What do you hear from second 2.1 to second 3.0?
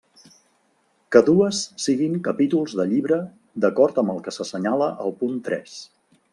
capítols de